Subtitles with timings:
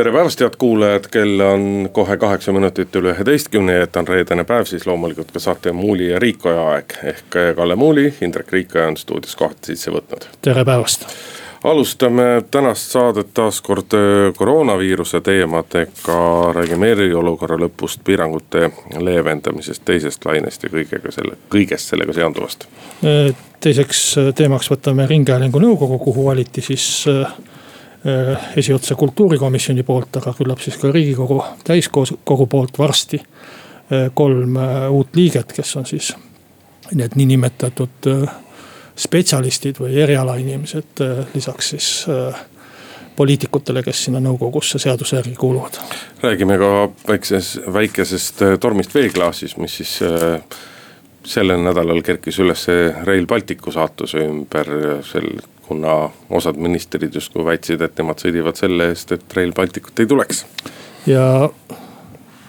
[0.00, 4.46] tere päevast, head kuulajad, kell on kohe kaheksa minutit üle üheteistkümne ja et on reedene
[4.48, 6.94] päev, siis loomulikult ka saate Muuli ja Riikoja aeg.
[7.04, 10.24] ehk Kalle Muuli, Indrek Riikoja on stuudios kohta sisse võtnud.
[10.40, 11.04] tere päevast.
[11.64, 16.16] alustame tänast saadet taas kord äh, koroonaviiruse teemadega,
[16.56, 22.68] räägime eriolukorra lõpust, piirangute leevendamisest, teisest lainest ja kõigega selle, kõigest sellega seonduvast.
[23.04, 27.04] Äh, teiseks äh, teemaks võtame Ringhäälingu nõukogu, kuhu valiti siis
[28.56, 33.20] esiotsa kultuurikomisjoni poolt, aga küllap siis ka riigikogu täiskogu poolt varsti.
[33.92, 36.14] Äh, kolm äh, uut liiget, kes on siis
[36.94, 38.08] need niinimetatud
[38.98, 41.02] spetsialistid või erialainimesed,
[41.34, 41.90] lisaks siis
[43.16, 45.78] poliitikutele, kes sinna nõukogusse seaduse järgi kuuluvad.
[46.22, 50.00] räägime ka väikses, väikesest tormist veeklaasis, mis siis
[51.30, 52.66] sellel nädalal kerkis üles
[53.06, 54.68] Rail Balticu saatuse ümber,
[55.06, 55.28] sel
[55.70, 60.44] kuna osad ministrid justkui väitsid, et nemad sõdivad selle eest, et Rail Balticut ei tuleks.
[61.06, 61.48] ja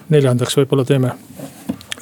[0.10, 1.12] neljandaks võib-olla teeme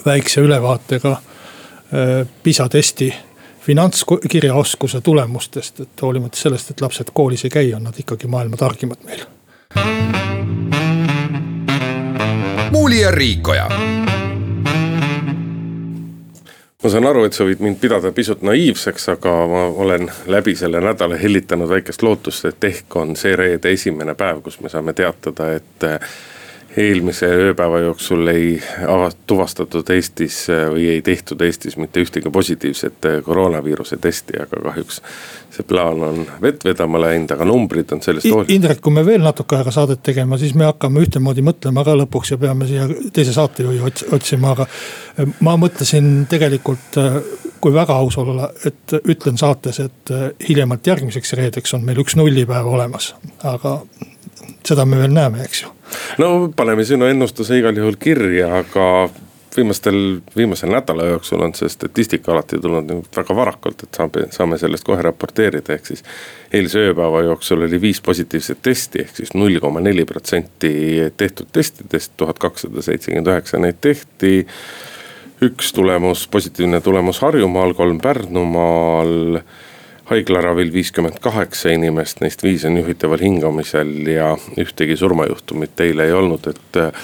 [0.06, 3.14] väikse ülevaate ka äh, PISA testi
[3.62, 9.04] finantskirjaoskuse tulemustest, et hoolimata sellest, et lapsed koolis ei käi, on nad ikkagi maailma targimad
[9.06, 9.28] meil.
[12.72, 13.68] muuli ja Riikoja
[16.84, 20.80] ma saan aru, et sa võid mind pidada pisut naiivseks, aga ma olen läbi selle
[20.84, 25.52] nädala hellitanud väikest lootust, et ehk on see reede esimene päev, kus me saame teatada,
[25.60, 25.88] et
[26.80, 28.62] eelmise ööpäeva jooksul ei
[29.28, 35.02] tuvastatud Eestis või ei tehtud Eestis mitte ühtegi positiivset koroonaviiruse testi, aga kahjuks.
[35.50, 38.28] see plaan on vett vedama läinud, aga numbrid on sellest.
[38.54, 42.36] Indrek, kui me veel natuke aega saadet tegema, siis me hakkame ühtemoodi mõtlema ka lõpuks
[42.36, 43.82] ja peame siia teise saatejuhi
[44.16, 44.68] otsima, aga.
[45.46, 47.02] ma mõtlesin tegelikult,
[47.60, 50.14] kui väga aus olla, et ütlen saates, et
[50.48, 53.14] hiljemalt järgmiseks reedeks on meil üks nullipäev olemas,
[53.44, 53.80] aga
[54.66, 55.72] seda me veel näeme, eks ju.
[56.22, 59.10] no paneme sinu ennustuse igal juhul kirja, aga
[59.56, 64.60] viimastel, viimase nädala jooksul on see statistika alati tulnud nagu väga varakult, et saame, saame
[64.62, 66.04] sellest kohe raporteerida, ehk siis.
[66.54, 70.74] eilse ööpäeva jooksul oli viis positiivset testi ehk siis null koma neli protsenti
[71.18, 74.46] tehtud testidest, tuhat kakssada seitsekümmend üheksa neid tehti.
[75.42, 79.42] üks tulemus, positiivne tulemus Harjumaal, kolm Pärnumaal
[80.10, 86.48] haiglaravil viiskümmend kaheksa inimest, neist viis on juhitaval hingamisel ja ühtegi surmajuhtumit eile ei olnud,
[86.50, 87.04] et äh,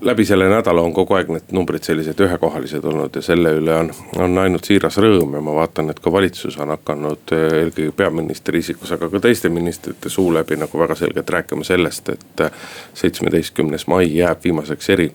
[0.00, 3.92] läbi selle nädala on kogu aeg need numbrid sellised ühekohalised olnud ja selle üle on,
[4.18, 8.62] on ainult siiras rõõm ja ma vaatan, et ka valitsus on hakanud äh, eelkõige peaministri
[8.64, 12.64] isikus, aga ka teiste ministrite suu läbi nagu väga selgelt rääkima sellest, et äh,
[12.94, 15.12] seitsmeteistkümnes mai jääb viimaseks eri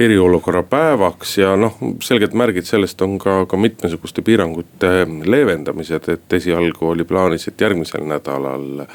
[0.00, 4.92] eriolukorra päevaks ja noh, selged märgid sellest on ka, ka mitmesuguste piirangute
[5.24, 8.86] leevendamised, et esialgu oli plaanis, et järgmisel nädalal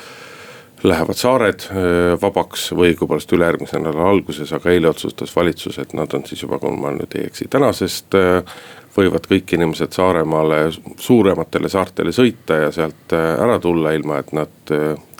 [0.84, 6.14] lähevad saared äh, vabaks või õigupoolest ülejärgmise nädala alguses, aga eile otsustas valitsus, et nad
[6.14, 8.58] on siis juba, kui ma nüüd ei eksi, tänasest äh,
[8.98, 10.62] võivad kõik inimesed Saaremaale
[11.00, 14.54] suurematele saartele sõita ja sealt äh, ära tulla, ilma et nad,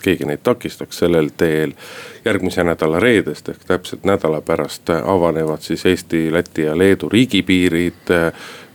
[0.02, 1.74] keegi neid takistaks sellel teel.
[2.24, 8.10] järgmise nädala reedest ehk täpselt nädala pärast avanevad siis Eesti, Läti ja Leedu riigipiirid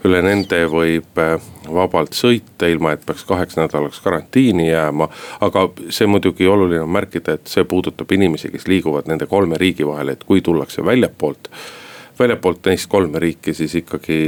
[0.04, 1.36] üle nende võib äh,
[1.72, 5.08] vabalt sõita, ilma et peaks kaheks nädalaks karantiini jääma.
[5.40, 9.86] aga see muidugi oluline on märkida, et see puudutab inimesi, kes liiguvad nende kolme riigi
[9.86, 11.48] vahel, et kui tullakse väljapoolt
[12.18, 14.18] väljapoolt neist kolme riiki, siis ikkagi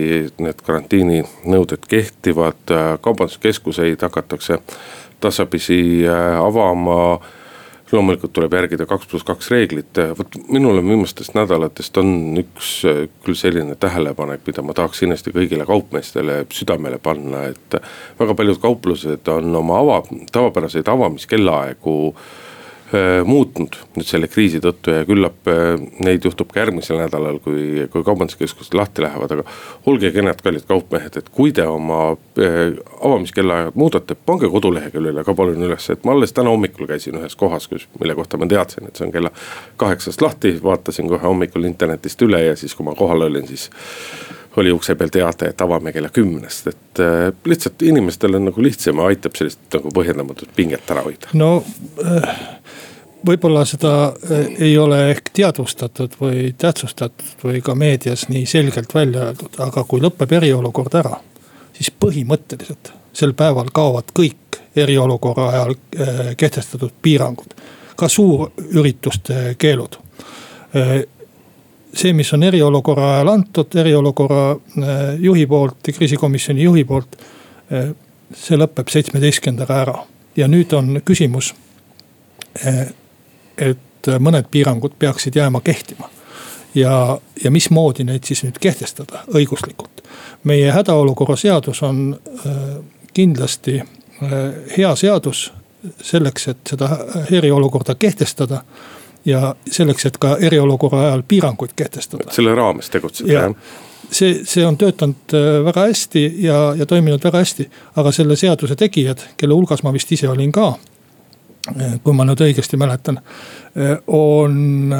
[0.42, 4.60] need karantiininõuded kehtivad, kaubanduskeskuseid hakatakse
[5.20, 7.18] tasapisi äh, avama
[7.92, 12.08] loomulikult tuleb järgida kaks pluss kaks reeglit, vot minul on viimastest nädalatest on
[12.40, 12.70] üks
[13.24, 17.78] küll selline tähelepanek, mida ma tahaks kindlasti kõigile kaupmeestele südamele panna, et.
[18.18, 20.00] väga paljud kauplused on oma ava,
[20.32, 22.45] tavapäraseid avamiskellaaegu Äh,
[23.26, 25.74] muutnud nüüd selle kriisi tõttu ja küllap äh,
[26.06, 29.44] neid juhtub ka järgmisel nädalal, kui, kui kaubanduskeskused lahti lähevad, aga.
[29.90, 35.66] olge kenad, kallid kaupmehed, et kui te oma äh, avamiskellaajad muudate, pange koduleheküljele ka palun
[35.66, 38.98] üles, et ma alles täna hommikul käisin ühes kohas, kus, mille kohta ma teadsin, et
[38.98, 39.34] see on kella
[39.82, 43.70] kaheksast lahti, vaatasin kohe hommikul internetist üle ja siis, kui ma kohal olin, siis
[44.56, 49.00] oli ukse peal teade, et avame kella kümnest, et äh, lihtsalt inimestel on nagu lihtsam
[49.02, 51.32] ja aitab sellist nagu põhjendamatut pinget ära hoida.
[51.36, 51.50] no
[52.04, 52.38] äh,
[53.26, 59.30] võib-olla seda äh, ei ole ehk teadvustatud või tähtsustatud või ka meedias nii selgelt välja
[59.30, 61.18] öeldud, aga kui lõpeb eriolukord ära,
[61.76, 65.74] siis põhimõtteliselt sel päeval kaovad kõik eriolukorra ajal
[66.36, 67.54] kehtestatud piirangud.
[67.96, 69.96] ka suurürituste keelud
[71.96, 74.56] see, mis on eriolukorra ajal antud, eriolukorra
[75.18, 77.16] juhi poolt, kriisikomisjoni juhi poolt.
[78.34, 79.94] see lõpeb seitsmeteistkümnendaga ära
[80.36, 81.54] ja nüüd on küsimus.
[83.56, 86.10] et mõned piirangud peaksid jääma kehtima
[86.74, 90.02] ja, ja mismoodi neid siis nüüd kehtestada õiguslikult.
[90.44, 92.18] meie hädaolukorra seadus on
[93.14, 93.82] kindlasti
[94.76, 95.52] hea seadus
[96.02, 96.88] selleks, et seda
[97.32, 98.62] eriolukorda kehtestada
[99.26, 102.30] ja selleks, et ka eriolukorra ajal piiranguid kehtestada.
[102.32, 103.48] selle raames tegutseda ja.
[103.48, 108.36] jah see, see on töötanud äh, väga hästi ja, ja toiminud väga hästi, aga selle
[108.36, 110.72] seaduse tegijad, kelle hulgas ma vist ise olin ka.
[111.74, 113.20] Äh, kui ma nüüd õigesti mäletan,
[113.76, 114.94] äh, on,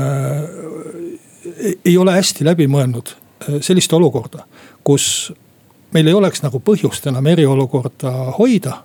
[1.84, 3.14] ei ole hästi läbi mõelnud
[3.62, 4.46] sellist olukorda,
[4.84, 5.31] kus
[5.94, 8.82] meil ei oleks nagu põhjust enam eriolukorda hoida.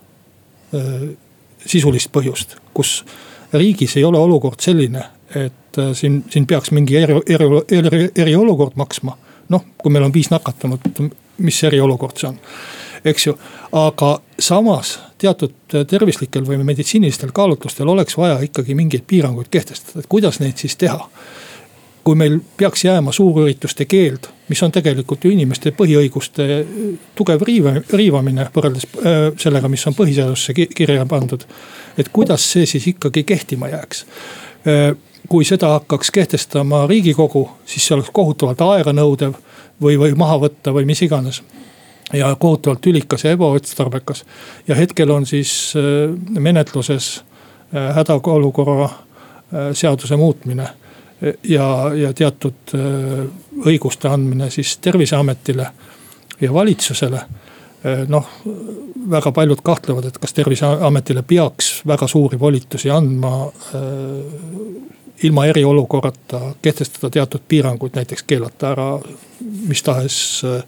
[1.65, 3.03] sisulist põhjust, kus
[3.53, 5.01] riigis ei ole olukord selline,
[5.35, 9.17] et äh, siin, siin peaks mingi eri, eri, eri, eriolukord maksma.
[9.49, 10.85] noh, kui meil on viis nakatunut,
[11.43, 12.37] mis eriolukord see on,
[13.05, 13.33] eks ju.
[13.75, 20.39] aga samas teatud tervislikel või meditsiinilistel kaalutlustel oleks vaja ikkagi mingeid piiranguid kehtestada, et kuidas
[20.39, 21.09] neid siis teha
[22.03, 26.47] kui meil peaks jääma suurürituste keeld, mis on tegelikult ju inimeste põhiõiguste
[27.15, 31.45] tugev riive, riivamine võrreldes äh, sellega, mis on põhiseadusesse kirja pandud.
[31.97, 34.05] et kuidas see siis ikkagi kehtima jääks
[34.65, 34.95] äh,
[35.29, 39.35] kui seda hakkaks kehtestama riigikogu, siis see oleks kohutavalt aeganõudev
[39.81, 41.43] või, või maha võtta või mis iganes.
[42.13, 44.25] ja kohutavalt tülikas ja ebaotstarbekas.
[44.67, 47.23] ja hetkel on siis äh, menetluses
[47.75, 48.93] äh, hädaolukorra äh,
[49.73, 50.67] seaduse muutmine.
[51.43, 52.71] ja, ja teatud
[53.65, 55.67] õiguste andmine siis terviseametile
[56.41, 57.19] ja valitsusele
[58.07, 58.27] noh,
[59.09, 63.51] väga paljud kahtlevad, et kas terviseametile peaks väga suuri volitusi andma
[65.23, 68.87] ilma eriolukorrata kehtestada teatud piiranguid, näiteks keelata ära
[69.67, 70.63] mis tahes äh,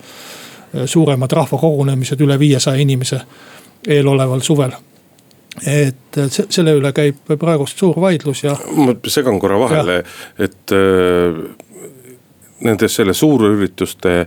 [0.86, 3.22] suuremad rahvakogunemised üle viiesaja inimese
[3.88, 4.74] eeloleval suvel
[5.68, 6.18] et
[6.50, 8.56] selle üle käib praegust suur vaidlus ja.
[8.74, 10.00] ma segan korra vahele,
[10.42, 11.44] et äh,
[12.66, 14.24] nendes selle suurürituste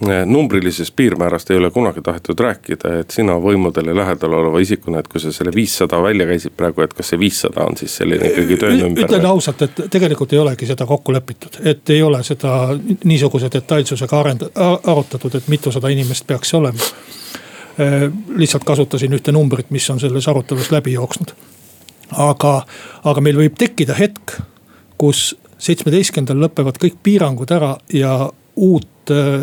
[0.00, 5.20] numbrilisest piirmäärast ei ole kunagi tahetud rääkida, et sina võimudele lähedal oleva isikuna, et kui
[5.20, 9.04] sa selle viissada välja käisid praegu, et kas see viissada on siis selline ikkagi töönumber?
[9.04, 12.54] ütlen ausalt, et tegelikult ei olegi seda kokku lepitud, et ei ole seda
[13.04, 14.46] niisuguse detailsusega arend-,
[14.86, 16.88] arutatud, et mitusada inimest peaks see olema.
[17.80, 21.34] Äh, lihtsalt kasutasin ühte numbrit, mis on selles arutelus läbi jooksnud.
[22.16, 22.62] aga,
[23.04, 24.40] aga meil võib tekkida hetk,
[24.98, 29.42] kus seitsmeteistkümnendal lõpevad kõik piirangud ära ja uut äh,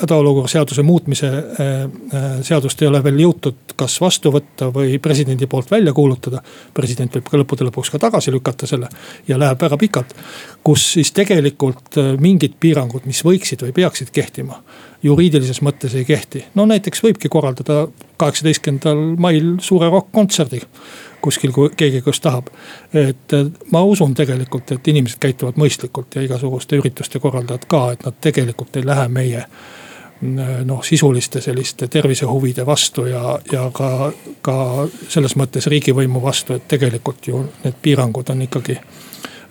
[0.00, 5.46] hädaolukorra seaduse muutmise äh, äh, seadust ei ole veel jõutud kas vastu võtta või presidendi
[5.46, 6.42] poolt välja kuulutada.
[6.74, 8.88] president võib ka lõppude lõpuks ka tagasi lükata selle
[9.28, 10.14] ja läheb väga pikalt.
[10.62, 14.62] kus siis tegelikult mingid piirangud, mis võiksid või peaksid kehtima,
[15.02, 16.44] juriidilises mõttes ei kehti.
[16.54, 17.86] no näiteks võibki korraldada
[18.16, 20.62] kaheksateistkümnendal mail suure rokk-kontserdi
[21.20, 22.46] kuskil, kui keegi, kes tahab.
[22.94, 23.34] et
[23.72, 28.76] ma usun tegelikult, et inimesed käituvad mõistlikult ja igasuguste ürituste korraldajad ka, et nad tegelikult
[28.76, 29.44] ei lähe meie
[30.64, 34.12] noh, sisuliste selliste tervisehuvide vastu ja, ja ka,
[34.42, 38.78] ka selles mõttes riigivõimu vastu, et tegelikult ju need piirangud on ikkagi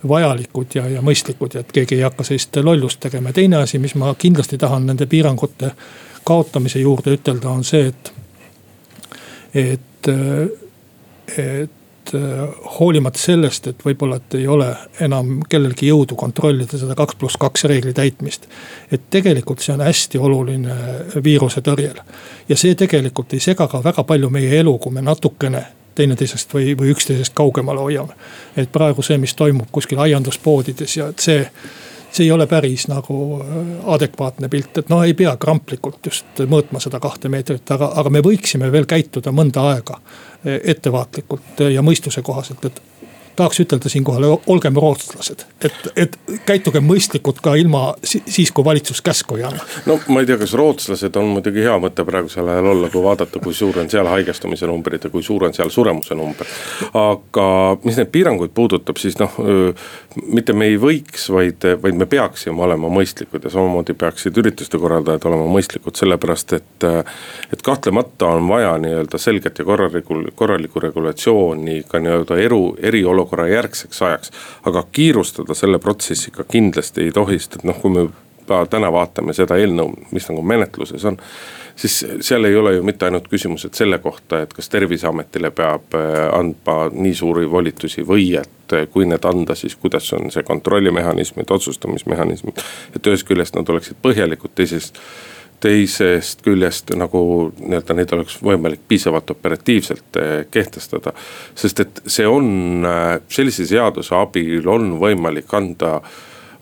[0.08, 3.32] vajalikud ja, ja mõistlikud ja et keegi ei hakka sellist lollust tegema.
[3.32, 5.72] teine asi, mis ma kindlasti tahan nende piirangute
[6.24, 8.12] kaotamise juurde ütelda, on see, et,
[9.54, 10.10] et
[11.36, 12.20] et äh,
[12.78, 14.68] hoolimata sellest, et võib-olla, et ei ole
[15.04, 18.48] enam kellelgi jõudu kontrollida seda kaks pluss kaks reegli täitmist.
[18.92, 20.76] et tegelikult see on hästi oluline
[21.24, 21.98] viiruse tõrjel.
[22.48, 25.66] ja see tegelikult ei sega ka väga palju meie elu, kui me natukene
[25.98, 28.14] teineteisest või, või üksteisest kaugemale hoiame.
[28.56, 31.44] et praegu see, mis toimub kuskil aianduspoodides ja et see
[32.12, 33.56] see ei ole päris nagu äh,
[33.94, 38.22] adekvaatne pilt, et noh, ei pea kramplikult just mõõtma seda kahte meetrit, aga, aga me
[38.24, 42.82] võiksime veel käituda mõnda aega äh, ettevaatlikult ja mõistuse kohaselt, et
[43.38, 46.16] tahaks ütelda siinkohal, olgem rootslased, et, et
[46.46, 49.64] käitugem mõistlikult ka ilma siis, kui valitsus käsku ei anna.
[49.86, 53.42] no ma ei tea, kas rootslased on muidugi hea mõte praegusel ajal olla, kui vaadata,
[53.42, 56.50] kui suur on seal haigestumise numbrid ja kui suur on seal suremuse number.
[56.98, 57.48] aga
[57.84, 59.38] mis neid piiranguid puudutab, siis noh,
[60.26, 65.28] mitte me ei võiks, vaid, vaid me peaksime olema mõistlikud ja samamoodi peaksid ürituste korraldajad
[65.30, 66.88] olema mõistlikud, sellepärast et.
[67.52, 73.48] et kahtlemata on vaja nii-öelda selget ja korralikku, korralikku regulatsiooni ka nii-öelda eru, eriolukorra eriolukorra
[73.48, 74.30] järgseks ajaks.
[74.64, 78.08] aga kiirustada selle protsessiga kindlasti ei tohi, sest et noh, kui me
[78.70, 81.18] täna vaatame seda eelnõu, mis nagu menetluses on
[81.76, 86.28] siis seal ei ole ju mitte ainult küsimused selle kohta, et kas terviseametile peab äh,
[86.32, 91.50] andma nii suuri volitusi või et äh, kui need anda, siis kuidas on see kontrollimehhanismid,
[91.50, 92.64] otsustamismehhanismid.
[92.96, 94.98] et ühest küljest nad oleksid põhjalikud, teisest,
[95.60, 97.20] teisest küljest nagu
[97.58, 101.12] nii-öelda neid oleks võimalik piisavalt operatiivselt äh, kehtestada.
[101.54, 102.86] sest et see on,
[103.28, 105.98] sellise seaduse abil on võimalik anda,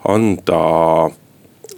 [0.08, 0.60] anda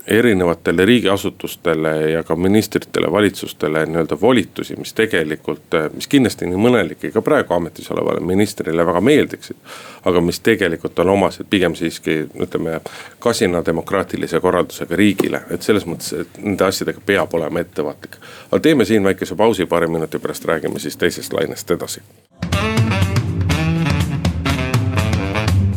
[0.08, 7.22] erinevatele riigiasutustele ja ka ministritele, valitsustele nii-öelda volitusi, mis tegelikult, mis kindlasti nii mõnelegi ka
[7.22, 9.56] praegu ametis olevale ministrile väga meeldiksid.
[10.04, 12.80] aga mis tegelikult on omased pigem siiski ütleme
[13.18, 18.16] kasina demokraatilise korraldusega riigile, et selles mõttes, et nende asjadega peab olema ettevaatlik.
[18.50, 22.00] aga teeme siin väikese pausi, paari minuti pärast räägime siis teisest lainest edasi.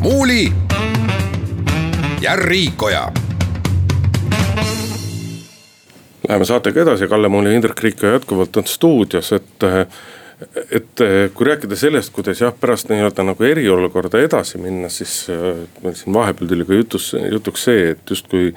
[0.00, 0.52] muuli
[2.20, 3.12] ja Riikoja
[6.32, 9.64] Läheme saatega edasi, Kalle Muuli ja Indrek Riik jätkuvalt on stuudios, et.
[10.72, 11.00] et
[11.34, 15.26] kui rääkida sellest, kuidas jah, pärast nii-öelda nagu eriolukorda edasi minna, siis
[15.84, 18.54] meil siin vahepeal tuli ka jutus, jutuks see, et justkui.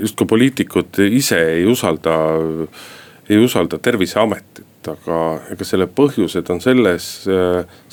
[0.00, 2.16] justkui poliitikud ise ei usalda,
[3.30, 5.20] ei usalda terviseametit, aga
[5.54, 7.06] ega selle põhjused on selles,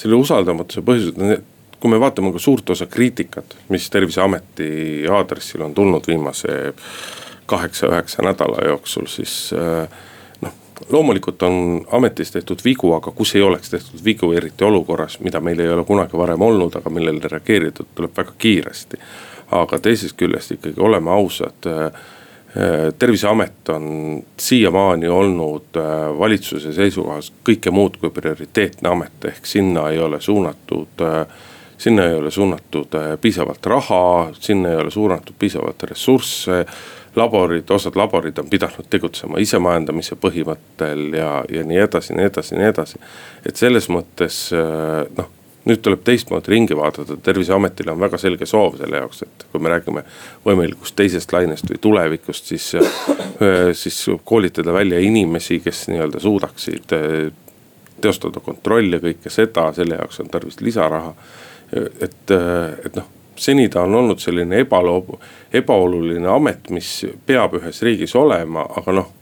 [0.01, 1.37] selle usaldamatuse põhjused on
[1.79, 6.57] kui me vaatame ka suurt osa kriitikat, mis terviseameti aadressil on tulnud viimase
[7.45, 9.89] kaheksa-üheksa nädala jooksul, siis äh,
[10.41, 10.53] noh,
[10.89, 15.59] loomulikult on ametis tehtud vigu, aga kus ei oleks tehtud vigu, eriti olukorras, mida meil
[15.59, 19.01] ei ole kunagi varem olnud, aga millele reageeritud tuleb väga kiiresti.
[19.51, 25.77] aga teisest küljest ikkagi oleme ausad äh, äh, terviseamet on siiamaani olnud
[26.19, 31.05] valitsuse seisukohast kõike muud kui prioriteetne amet, ehk sinna ei ole suunatud
[31.77, 32.87] sinna ei ole suunatud
[33.21, 36.65] piisavalt raha, sinna ei ole suunatud piisavalt ressursse
[37.15, 42.67] laborid, osad laborid on pidanud tegutsema isemajandamise põhimõttel ja, ja nii edasi, nii edasi, nii
[42.71, 43.01] edasi.
[43.45, 45.31] et selles mõttes äh, noh,
[45.65, 49.71] nüüd tuleb teistmoodi ringi vaadata, terviseametil on väga selge soov selle jaoks, et kui me
[49.73, 50.05] räägime
[50.45, 57.17] võimalikust teisest lainest või tulevikust, siis, äh, siis koolitada välja inimesi, kes nii-öelda suudaksid äh,
[58.01, 61.13] teostada kontrolli, kõike seda, selle jaoks on tarvis lisaraha.
[61.75, 62.31] et,
[62.85, 65.19] et noh seni ta on olnud selline ebaloo-,
[65.53, 69.13] ebaoluline amet, mis peab ühes riigis olema, aga noh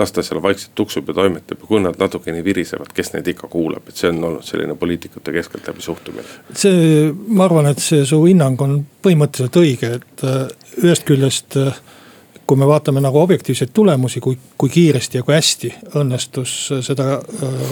[0.00, 3.48] las ta seal vaikselt tuksub ja toimetab ja kui nad natukene virisevad, kes neid ikka
[3.52, 6.26] kuulab, et see on olnud selline poliitikute keskeltläbi suhtumine.
[6.54, 10.44] see, ma arvan, et see su hinnang on põhimõtteliselt õige, et äh,
[10.82, 11.58] ühest küljest.
[11.60, 11.80] Äh,
[12.50, 15.68] kui me vaatame nagu objektiivseid tulemusi, kui, kui kiiresti ja kui hästi
[16.00, 17.66] õnnestus seda äh,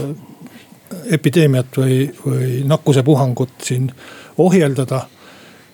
[1.19, 3.89] epideemiat või, või nakkusepuhangut siin
[4.39, 5.01] ohjeldada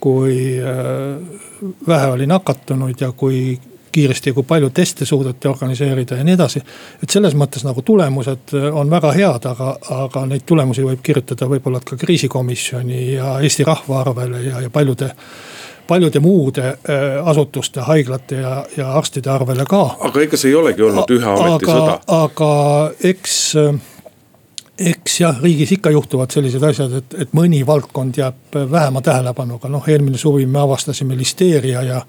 [0.04, 1.14] kui äh,
[1.88, 3.58] vähe oli nakatunuid ja kui
[3.92, 6.60] kiiresti ja kui palju teste suudeti organiseerida ja nii edasi.
[7.02, 11.48] et selles mõttes nagu tulemused äh, on väga head, aga, aga neid tulemusi võib kirjutada
[11.48, 15.14] võib-olla ka kriisikomisjoni ja Eesti rahva arvele ja, ja paljude
[15.88, 19.82] paljude muude äh, asutuste, haiglate ja, ja arstide arvele ka.
[20.10, 21.98] aga ega see ei olegi olnud ühe ameti aga, sõda.
[22.20, 22.52] aga
[23.12, 23.40] eks
[24.78, 29.86] eks jah, riigis ikka juhtuvad sellised asjad, et, et mõni valdkond jääb vähema tähelepanuga, noh
[29.88, 32.00] eelmine suvi me avastasime listeeria ja.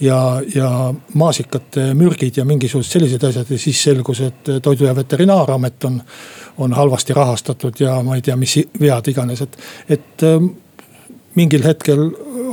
[0.00, 0.18] ja,
[0.54, 0.68] ja
[1.14, 6.02] maasikate mürgid ja mingisugused sellised asjad ja siis selgus, et Toidu- ja Veterinaaramet on.
[6.58, 9.56] on halvasti rahastatud ja ma ei tea, mis vead iganes, et,
[9.88, 10.50] et ähm,
[11.34, 12.10] mingil hetkel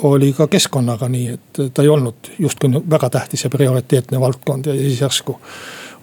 [0.08, 4.74] oli ka keskkonnaga nii, et ta ei olnud justkui väga tähtis ja prioriteetne valdkond ja
[4.74, 5.36] siis järsku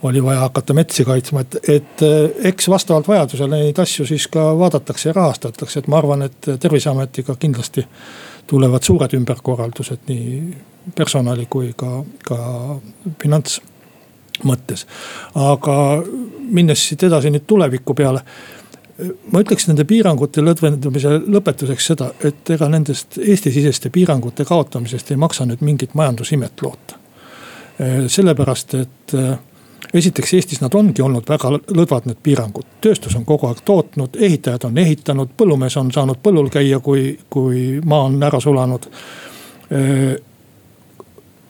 [0.03, 4.51] oli vaja hakata metsi kaitsma, et, et eh, eks vastavalt vajadusele neid asju siis ka
[4.59, 7.87] vaadatakse ja rahastatakse, et ma arvan, et terviseametiga kindlasti
[8.47, 10.37] tulevad suured ümberkorraldused nii
[10.95, 12.39] personali kui ka, ka
[13.23, 13.61] finants
[14.45, 14.85] mõttes.
[15.35, 16.03] aga
[16.53, 18.21] minnes siit edasi nüüd tuleviku peale
[19.33, 25.45] ma ütleks nende piirangute lõdvendamise lõpetuseks seda, et ega nendest Eesti-siseste piirangute kaotamisest ei maksa
[25.49, 27.01] nüüd mingit majandusimet loota.
[28.09, 29.15] sellepärast, et
[29.95, 34.67] esiteks Eestis nad ongi olnud väga lõdvad, need piirangud, tööstus on kogu aeg tootnud, ehitajad
[34.69, 38.89] on ehitanud, põllumees on saanud põllul käia, kui, kui maa on ära sulanud.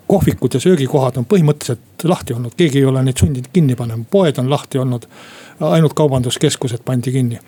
[0.07, 4.39] kohvikud ja söögikohad on põhimõtteliselt lahti olnud, keegi ei ole neid sundinud kinni panema, poed
[4.39, 5.07] on lahti olnud.
[5.61, 7.39] ainult kaubanduskeskused pandi kinni,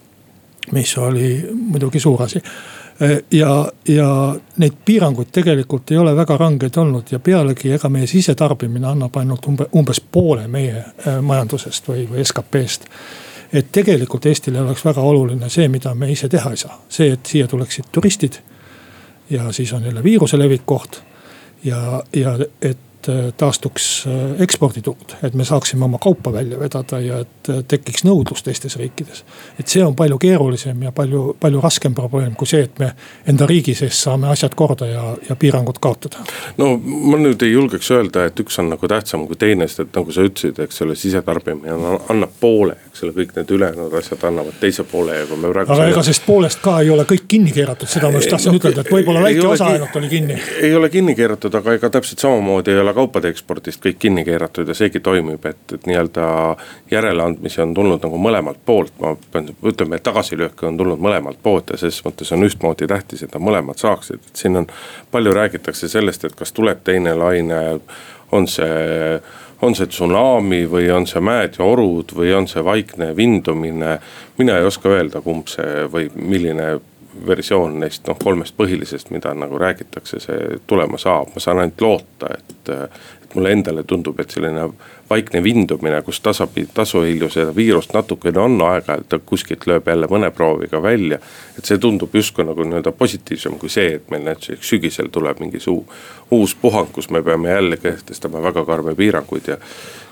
[0.72, 2.42] mis oli muidugi suur asi
[3.30, 8.86] ja, ja neid piiranguid tegelikult ei ole väga rangeid olnud ja pealegi ega meie sisetarbimine
[8.86, 12.88] annab ainult umbe, umbes poole meie äh, majandusest või, või SKP-st.
[13.52, 17.26] et tegelikult Eestile oleks väga oluline see, mida me ise teha ei saa, see, et
[17.26, 18.40] siia tuleksid turistid.
[19.30, 21.02] ja siis on jälle viiruse levik koht
[21.64, 22.78] ja, ja et
[23.08, 28.04] äh, taastuks äh, eksporditurg, et me saaksime oma kaupa välja vedada ja et äh, tekiks
[28.04, 29.24] nõudlus teistes riikides.
[29.58, 32.90] et see on palju keerulisem ja palju, palju raskem probleem kui see, et me
[33.26, 36.24] enda riigi sees saame asjad korda ja, ja piirangud kaotada.
[36.58, 40.00] no ma nüüd ei julgeks öelda, et üks on nagu tähtsam kui teine, sest et
[40.00, 44.56] nagu sa ütlesid, eks ole, sisetarbimine annab poole, eks ole, kõik need ülejäänud asjad annavad
[44.60, 45.72] teise poole ja kui me praegu.
[45.72, 48.58] aga ega sellest poolest ka ei ole kõik kinni keeratud, seda ma just tahtsin no,
[48.58, 50.38] ütelda, et võib-olla väike osa ainult oli kinni.
[50.66, 54.68] ei ole kinni keeratud, aga ega täpselt samamoodi ei ole kaupade ekspordist kõik kinni keeratud
[54.68, 56.28] ja seegi toimib, et, et nii-öelda
[56.90, 58.94] järeleandmisi on tulnud nagu mõlemalt poolt.
[59.00, 63.22] ma pean, ütleme, et tagasilööke on tulnud mõlemalt poolt ja ses mõttes on ühtmoodi tähtis,
[63.22, 64.70] et nad mõlemad saaksid, et siin on.
[65.10, 67.80] palju räägitakse sellest, et kas tuleb teine laine,
[68.32, 69.20] on see
[69.62, 73.98] on see tsunami või on see mäed ja orud või on see vaikne vindumine.
[74.38, 76.78] mina ei oska öelda, kumb see või milline
[77.26, 82.34] versioon neist noh, kolmest põhilisest, mida nagu räägitakse, see tulema saab, ma saan ainult loota,
[82.38, 82.74] et.
[83.28, 84.62] et mulle endale tundub, et selline
[85.10, 90.30] vaikne vindumine, kus tasapisi, tasuhilju seda viirust natukene on aeg-ajalt, ta kuskilt lööb jälle mõne
[90.30, 91.18] prooviga välja.
[91.58, 95.60] et see tundub justkui nagu nii-öelda positiivsem kui see, et meil näiteks sügisel tuleb mingi
[95.60, 95.84] suu,
[96.30, 99.56] uus puhang, kus me peame jälle kehtestama väga karme piiranguid ja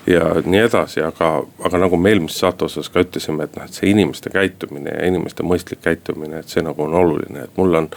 [0.07, 3.75] ja nii edasi, aga, aga nagu me eelmises saate osas ka ütlesime, et noh, et
[3.75, 7.89] see inimeste käitumine ja inimeste mõistlik käitumine, et see nagu on oluline, et mul on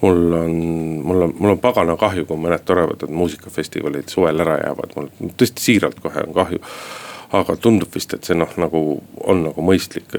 [0.00, 0.56] mul on,
[1.04, 5.66] mul on, mul on pagana kahju, kui mõned toredad muusikafestivalid suvel ära jäävad, mul tõesti
[5.66, 6.60] siiralt kohe on kahju.
[7.30, 8.80] aga tundub vist, et see noh, nagu
[9.30, 10.16] on nagu mõistlik,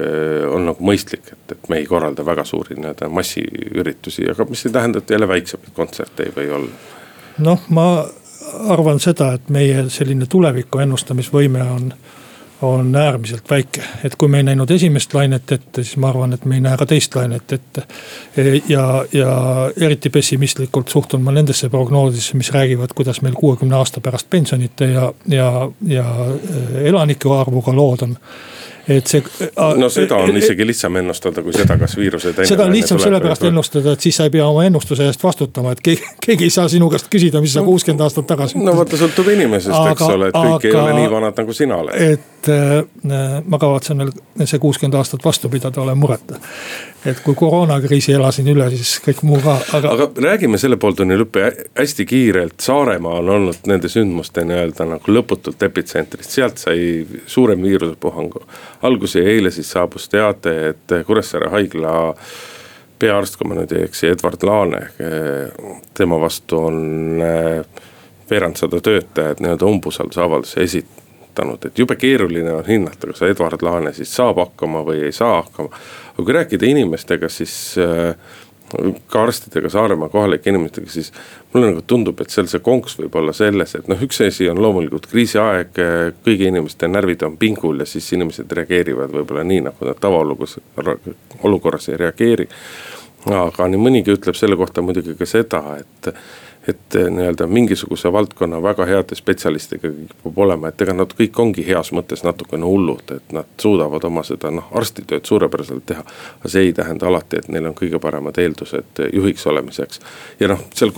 [0.48, 4.72] on nagu mõistlik, et, et me ei korralda väga suuri nii-öelda massiüritusi, aga mis ei
[4.72, 6.70] tähenda, et jälle väiksemaid kontserte ei või olla.
[7.44, 7.84] noh, ma
[8.72, 11.92] arvan seda, et meie selline tuleviku ennustamisvõime on,
[12.62, 13.82] on äärmiselt väike.
[14.04, 16.76] et kui me ei näinud esimest lainet ette, siis ma arvan, et me ei näe
[16.76, 17.82] ka teist lainet ette.
[18.68, 19.36] ja, ja
[19.80, 25.12] eriti pessimistlikult suhtun ma nendesse prognoosidesse, mis räägivad, kuidas meil kuuekümne aasta pärast pensionite ja,
[25.28, 26.04] ja, ja
[26.84, 28.18] elanike arvuga lood on
[28.88, 29.22] et see.
[29.78, 33.94] no seda on isegi lihtsam ennustada kui seda, kas viiruse seda on lihtsam sellepärast ennustada,
[33.94, 36.90] et siis sa ei pea oma ennustuse eest vastutama, et keegi, keegi ei saa sinu
[36.90, 38.58] käest küsida, mis sa kuuskümmend aastat tagasi.
[38.58, 41.78] no vaata, sõltub inimesest, eks ole, et kõik aga, ei ole nii vanad nagu sina
[41.84, 42.06] oled.
[42.16, 44.12] et äh, ma kavatsen veel
[44.44, 46.38] see kuuskümmend aastat vastu pidada, olen mureta.
[47.06, 49.94] Et kui koroonakriisi elasin üle, siis kõik muu ka, aga.
[49.96, 51.42] aga räägime selle pooltunni lõppu
[51.78, 58.38] hästi kiirelt, Saaremaa on olnud nende sündmuste nii-öelda nagu lõputult epitsentrist, sealt sai suurem viirusepuhang
[58.88, 61.94] alguse eile siis saabus teade, et Kuressaare haigla
[63.02, 64.82] peaarst, kui ma nüüd ei eksi, Edward Laane,
[65.98, 67.88] tema vastu on eh,
[68.30, 70.62] veerandsada töötajat nii-öelda umbusaldusavalduse
[71.32, 75.40] esitanud, et jube keeruline on hinnata, kas Edward Laane siis saab hakkama või ei saa
[75.40, 75.72] hakkama
[76.12, 78.16] aga kui rääkida inimestega, siis äh,
[79.06, 81.12] ka arstidega, Saaremaa kohalike inimestega, siis
[81.52, 84.60] mulle nagu tundub, et seal see konks võib olla selles, et noh, üks asi on
[84.62, 85.80] loomulikult kriisiaeg,
[86.24, 90.58] kõigi inimeste närvid on pingul ja siis inimesed reageerivad võib-olla nii, nagu nad tavaolukorras,
[91.42, 92.48] olukorras ei reageeri.
[93.32, 96.14] aga nii mõnigi ütleb selle kohta muidugi ka seda, et
[96.68, 101.66] et eh, nii-öelda mingisuguse valdkonna väga heade spetsialistidega kipub olema, et ega nad kõik ongi
[101.66, 106.06] heas mõttes natukene hullud, et nad suudavad oma seda noh, arstitööd suurepäraselt teha.
[106.40, 110.00] aga see ei tähenda alati, et neil on kõige paremad eeldused juhiks olemiseks
[110.40, 110.94] ja noh, seal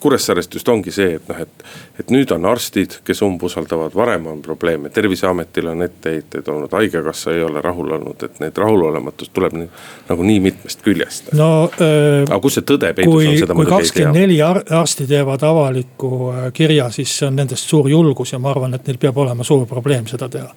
[0.00, 1.64] Kuressaarest just ongi see, et noh, et,
[2.00, 7.42] et nüüd on arstid, kes umbusaldavad, varem on probleeme, terviseametil on etteheited olnud, haigekassa ei
[7.44, 9.68] ole rahul olnud, et neid rahulolematus tuleb nii,
[10.08, 11.32] nagu nii mitmest küljest.
[11.36, 13.84] no äh, aga kus see tõde peidus on, seda muidugi ei tea.
[13.84, 14.40] kakskümmend neli
[14.80, 18.88] arsti teevad avaliku äh, kirja, siis see on nendest suur julgus ja ma arvan, et
[18.88, 20.50] neil peab olema suur probleem seda teha.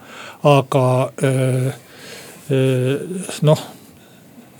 [0.56, 0.88] aga
[1.24, 1.72] äh,
[2.48, 3.70] äh, noh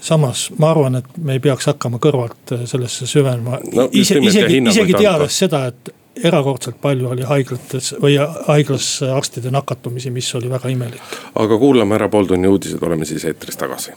[0.04, 3.88] samas ma arvan, et me ei peaks hakkama kõrvalt äh, sellesse süvenema no,.
[3.92, 5.94] ise, isegi, isegi teades seda, et
[6.28, 11.16] erakordselt palju oli haiglates või haiglas arstide nakatumisi, mis oli väga imelik.
[11.40, 13.96] aga kuulame ära pooltunni uudised, oleme siis eetris tagasi.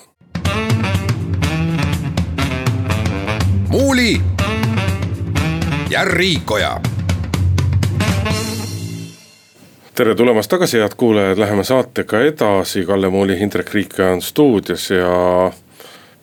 [3.69, 4.14] muuli
[5.90, 6.79] ja Riikoja
[9.97, 15.53] tere tulemast tagasi, head kuulajad, läheme saatega edasi, Kalle Muuli, Indrek Riik on stuudios ja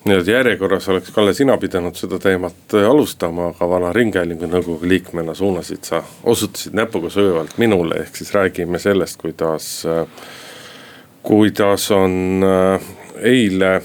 [0.06, 5.36] nii-öelda järjekorras oleks, Kalle, sina pidanud seda teemat äh, alustama, aga vana Ringhäälingu nõukogu liikmena
[5.36, 10.04] suunasid sa, osutasid näpuga söövalt minule, ehk siis räägime sellest, kuidas, äh,
[11.24, 12.90] kuidas on äh,
[13.24, 13.78] eile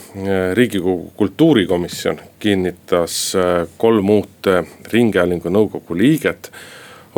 [0.54, 3.36] riigikogu kultuurikomisjon kinnitas
[3.76, 4.48] kolm uut
[4.92, 6.50] Ringhäälingu nõukogu liiget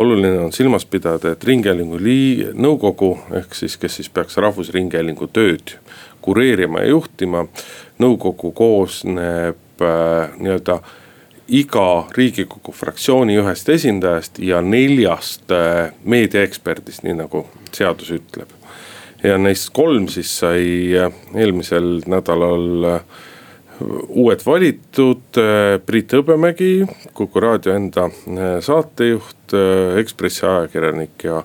[0.01, 5.77] oluline on silmas pidada, et Ringhäälingu lii-, nõukogu ehk siis, kes siis peaks Rahvusringhäälingu tööd
[6.21, 7.45] kureerima ja juhtima
[8.01, 10.81] nõukogu koosneb äh, nii-öelda
[11.51, 18.49] iga riigikogu fraktsiooni ühest esindajast ja neljast äh, meediaeksperdist, nii nagu seadus ütleb.
[19.23, 20.63] ja neist kolm siis sai
[20.97, 23.01] äh, eelmisel nädalal äh,
[24.09, 25.39] uued valitud
[25.85, 28.09] Priit Hõbemägi, Kuku raadio enda
[28.61, 29.55] saatejuht,
[29.99, 31.43] Ekspressi ajakirjanik ja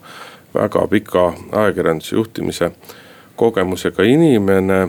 [0.54, 2.70] väga pika ajakirjandusjuhtimise
[3.36, 4.80] kogemusega inimene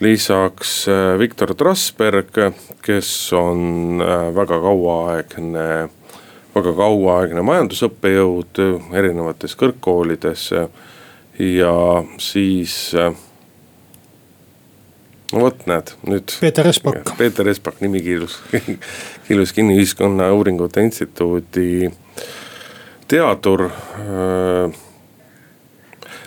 [0.00, 0.86] lisaks
[1.18, 2.36] Viktor Trasberg,
[2.82, 4.02] kes on
[4.34, 5.68] väga kauaaegne,
[6.54, 8.62] väga kauaaegne majandusõppejõud
[8.94, 10.50] erinevates kõrgkoolides.
[11.38, 11.74] ja
[12.18, 12.92] siis,
[15.32, 16.34] no vot, näed nüüd.
[16.40, 17.12] Peeter Espak.
[17.20, 18.38] Peeter Espak, nimi kiilus,
[19.28, 21.90] kiilus kinni Ühiskonnauuringute Instituudi
[23.08, 23.68] teadur.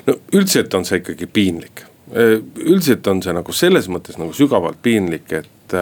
[0.07, 5.31] no üldiselt on see ikkagi piinlik üldiselt on see nagu selles mõttes nagu sügavalt piinlik,
[5.31, 5.75] et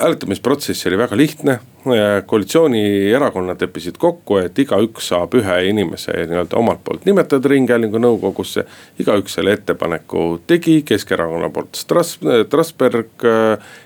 [0.00, 1.58] hääletamisprotsess oli väga lihtne.
[2.26, 8.64] koalitsioonierakonnad leppisid kokku, et igaüks saab ühe inimese nii-öelda omalt poolt nimetada ringhäälingu nõukogusse.
[8.98, 12.18] igaüks selle ettepaneku tegi, Keskerakonna poolt Stras-,
[12.50, 13.22] Trasberg,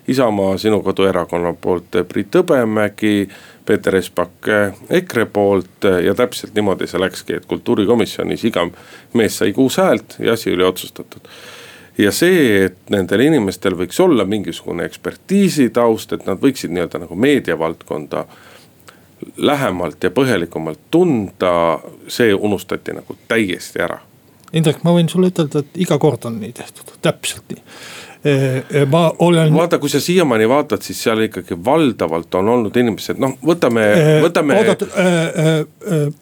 [0.09, 3.29] Isamaa, Sinu Koduerakonna poolt Priit Hõbemägi
[3.67, 4.49] Peeter Espak
[4.91, 8.65] EKRE poolt ja täpselt niimoodi see läkski, et kultuurikomisjonis iga
[9.15, 11.29] mees sai kuus häält ja asi oli otsustatud.
[11.99, 17.17] Ja see, et nendel inimestel võiks olla mingisugune ekspertiisi taust, et nad võiksid nii-öelda nagu
[17.17, 18.25] meediavaldkonda
[19.37, 23.99] lähemalt ja põhjalikumalt tunda, see unustati nagu täiesti ära.
[24.57, 27.61] Indrek, ma võin sulle ütelda, et iga kord on nii tehtud, täpselt nii
[28.91, 29.55] ma olen.
[29.55, 33.87] vaata, kui sa siiamaani vaatad, siis seal ikkagi valdavalt on olnud inimesed, noh, võtame,
[34.21, 34.59] võtame.
[34.61, 35.07] oodata äh,,
[35.93, 36.13] äh,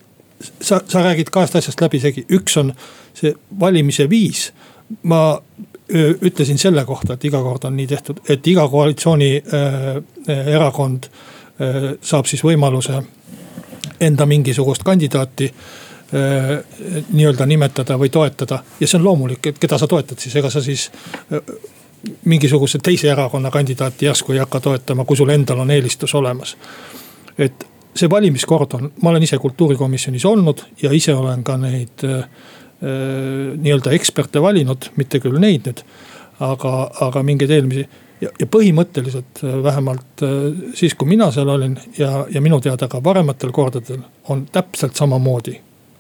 [0.61, 2.73] sa, sa räägid kahest asjast läbisegi, üks on
[3.19, 4.53] see valimise viis.
[5.03, 5.43] Ma
[6.23, 11.07] ütlesin selle kohta, et iga kord on nii tehtud, et iga koalitsioonierakond
[12.03, 13.03] saab siis võimaluse
[14.01, 15.55] enda mingisugust kandidaati
[16.13, 18.63] nii-öelda nimetada või toetada.
[18.81, 20.91] ja see on loomulik, et keda sa toetad siis, ega sa siis
[22.25, 26.57] mingisuguse teise erakonna kandidaati järsku ei hakka toetama, kui sul endal on eelistus olemas.
[27.39, 32.25] et see valimiskord on, ma olen ise kultuurikomisjonis olnud ja ise olen ka neid äh,
[32.81, 35.81] nii-öelda eksperte valinud, mitte küll neid nüüd.
[36.39, 37.89] aga, aga mingeid eelmisi
[38.23, 40.35] ja, ja põhimõtteliselt äh, vähemalt äh,
[40.79, 45.59] siis, kui mina seal olin ja, ja minu teada ka varematel kordadel on täpselt samamoodi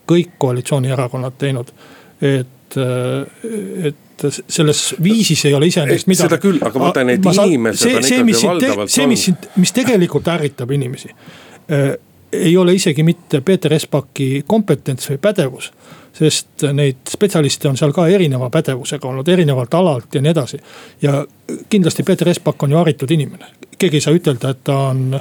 [0.09, 1.73] kõik koalitsioonierakonnad teinud.
[2.21, 6.27] et, äh, et selles viisis ei ole iseenesest midagi.
[6.27, 8.91] seda küll, aga vaata need inimesed on ikkagi valdavalt.
[8.91, 11.97] see, mis mis tegelikult ärritab inimesi äh,.
[12.33, 15.73] Ei ole isegi mitte Peeter Espaki kompetents või pädevus.
[16.19, 20.59] sest neid spetsialiste on seal ka erineva pädevusega olnud, erinevalt alalt ja nii edasi.
[21.03, 21.27] ja
[21.69, 23.47] kindlasti Peeter Espak on ju haritud inimene,
[23.79, 25.21] keegi ei saa ütelda, et ta on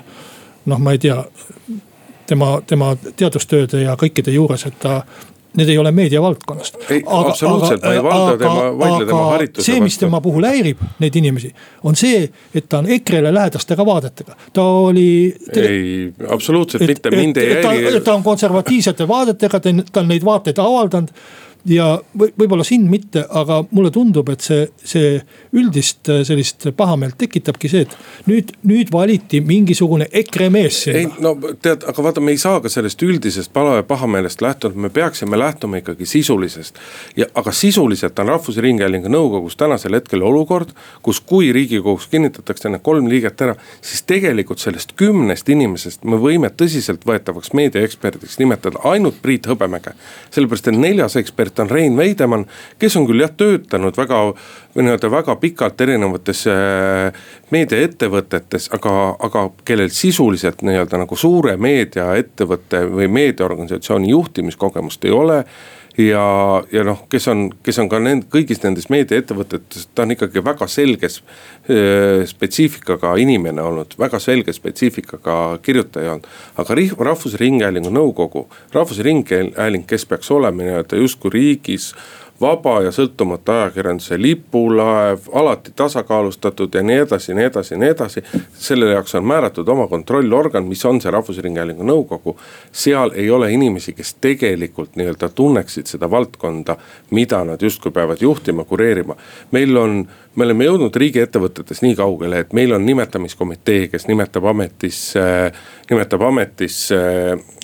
[0.66, 1.24] noh, ma ei tea
[2.28, 5.04] tema, tema teadustööde ja kõikide juures, et ta
[5.58, 6.78] need ei ole meediavaldkonnast.
[7.06, 11.50] absoluutselt, ma ei valda tema, vaidle tema harituse see, mis tema puhul häirib neid inimesi,
[11.84, 14.38] on see, et ta on EKRE-le lähedastega vaadetega.
[14.54, 15.10] ta oli.
[15.56, 18.02] ei, absoluutselt et, mitte, mind ei häiri.
[18.06, 21.14] ta on konservatiivsete vaadetega, ta on neid vaateid avaldanud
[21.68, 21.88] ja
[22.20, 25.18] või, võib-olla sind mitte, aga mulle tundub, et see, see
[25.58, 31.04] üldist äh, sellist pahameelt tekitabki see, et nüüd, nüüd valiti mingisugune EKRE mees sinna.
[31.04, 34.76] ei no tead, aga vaata, me ei saa ka sellest üldisest pala- ja pahameelest lähtuda,
[34.76, 36.80] me peaksime lähtuma ikkagi sisulisest.
[37.18, 43.10] ja, aga sisuliselt on Rahvusringhäälingu nõukogus tänasel hetkel olukord, kus kui riigikogus kinnitatakse need kolm
[43.12, 49.94] liiget ära, siis tegelikult sellest kümnest inimesest me võime tõsiseltvõetavaks meediaeksperdiks nimetada ainult Priit Hõbemäge.
[50.32, 52.46] sellepärast, et neljas ekspert on Rein Veidemann,
[52.80, 54.22] kes on küll jah töötanud väga
[54.78, 57.16] nii-öelda väga pikalt erinevates äh,
[57.52, 58.94] meediaettevõtetes, aga,
[59.26, 65.44] aga kellel sisuliselt nii-öelda nagu suure meediaettevõtte või meediaorganisatsiooni juhtimiskogemust ei ole
[65.98, 70.44] ja, ja noh, kes on, kes on ka nend-, kõigis nendes meediaettevõtetes, ta on ikkagi
[70.46, 71.20] väga selges
[72.32, 76.30] spetsiifikaga inimene olnud, väga selge spetsiifikaga kirjutaja olnud.
[76.58, 76.78] aga
[77.10, 81.94] Rahvusringhäälingu nõukogu, Rahvusringhääling, kes peaks olema nii-öelda justkui riigis
[82.42, 88.24] vaba ja sõltumatu ajakirjanduse lipulaev, alati tasakaalustatud ja nii edasi, nii edasi, nii edasi.
[88.54, 92.38] selle jaoks on määratud oma kontrollorgan, mis on see Rahvusringhäälingu nõukogu.
[92.72, 96.78] seal ei ole inimesi, kes tegelikult nii-öelda tunneksid seda valdkonda,
[97.12, 99.16] mida nad justkui peavad juhtima, kureerima.
[99.52, 105.24] meil on me oleme jõudnud riigiettevõtetes nii kaugele, et meil on nimetamiskomitee, kes nimetab ametisse,
[105.90, 107.00] nimetab ametisse
[107.34, 107.58] äh,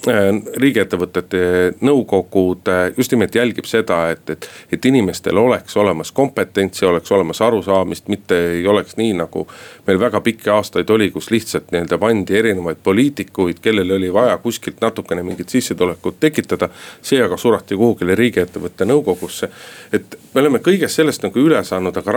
[0.58, 1.40] riigiettevõtete
[1.82, 8.08] nõukogud just nimelt jälgib seda, et, et, et inimestel oleks olemas kompetentsi, oleks olemas arusaamist,
[8.12, 9.46] mitte ei oleks nii, nagu
[9.88, 14.82] meil väga pikki aastaid oli, kus lihtsalt nii-öelda pandi erinevaid poliitikuid, kellel oli vaja kuskilt
[14.82, 16.70] natukene mingit sissetulekut tekitada.
[17.02, 19.50] see aga surati kuhugile riigiettevõtte nõukogusse.
[19.94, 22.12] et me oleme kõigest sellest nagu üle saanud, aga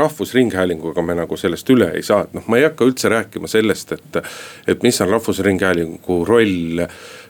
[0.46, 3.92] Rahvusringhäälinguga me nagu sellest üle ei saa, et noh, ma ei hakka üldse rääkima sellest,
[3.92, 4.18] et.
[4.66, 6.84] et mis on Rahvusringhäälingu roll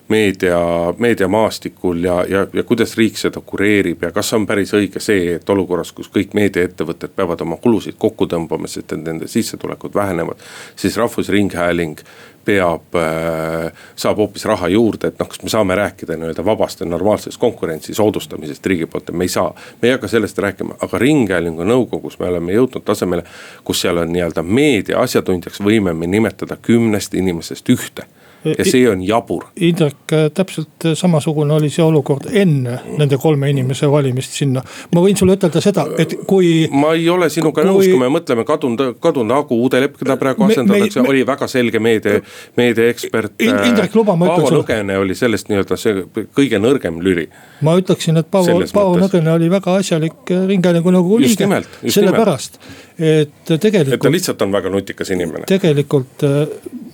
[0.09, 0.59] meedia,
[0.99, 5.51] meediamaastikul ja, ja, ja kuidas riik seda kureerib ja kas on päris õige see, et
[5.51, 10.43] olukorras, kus kõik meediaettevõtted peavad oma kulusid kokku tõmbama, sest et nende sissetulekud vähenevad.
[10.77, 12.01] siis Rahvusringhääling
[12.47, 16.87] peab äh,, saab hoopis raha juurde, et noh, kas me saame rääkida nii-öelda vabast ja
[16.87, 19.51] normaalsest konkurentsi soodustamisest riigi poolt, et me ei saa.
[19.83, 23.25] me ei hakka sellest rääkima, aga ringhäälingu nõukogus me oleme jõudnud tasemele,
[23.65, 28.07] kus seal on nii-öelda meedia asjatundjaks võime me nimetada kümnest inimesest ühte
[28.55, 29.47] ja see on jabur.
[29.61, 34.63] Indrek, äh, täpselt äh, samasugune oli see olukord enne nende kolme inimese valimist sinna.
[34.95, 36.69] ma võin sulle ütelda seda, et kui.
[36.73, 37.71] ma ei ole sinuga kui...
[37.71, 42.21] nõus, kui me mõtleme kadunud, kadunud Agu Uudelepp, keda praegu asendatakse, oli väga selge meedia,
[42.57, 43.37] meediaekspert.
[43.43, 44.63] Indrek, luba ma ütlen sulle.
[44.63, 46.05] Paavo Nõgene oli sellest nii-öelda see
[46.37, 47.29] kõige nõrgem lüli.
[47.67, 51.49] ma ütleksin, et Paavo, Paavo Nõgene oli väga asjalik äh, ringhäälingu nõukogu liige.
[51.87, 52.61] sellepärast,
[52.99, 53.95] et tegelikult.
[53.99, 55.49] et ta lihtsalt on väga nutikas inimene.
[55.49, 56.25] tegelikult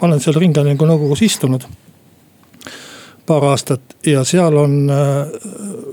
[0.02, 1.41] ma olen seal ringhäälingu nõukogus istunud
[3.26, 4.76] paar aastat ja seal on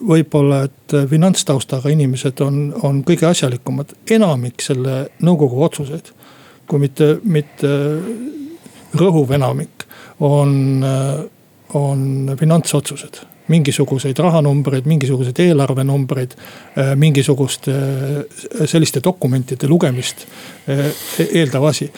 [0.09, 3.93] võib-olla, et finantstaustaga inimesed on, on kõige asjalikumad.
[4.09, 6.09] enamik selle nõukogu otsuseid,
[6.67, 7.69] kui mitte, mitte
[8.97, 9.85] rõhuv enamik,
[10.25, 10.85] on,
[11.77, 16.35] on finantsotsused mingisuguseid rahanumbreid, mingisuguseid eelarvenumbreid,
[17.01, 17.73] mingisuguste
[18.69, 20.27] selliste dokumentide lugemist
[21.25, 21.89] eeldav asi